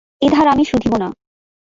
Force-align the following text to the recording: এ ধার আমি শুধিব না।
এ 0.21 0.27
ধার 0.29 0.47
আমি 0.47 0.63
শুধিব 0.65 0.93
না। 0.97 1.07